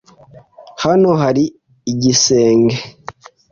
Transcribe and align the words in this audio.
Hano 0.83 1.09
hari 1.21 1.43
igisenge. 1.91 2.77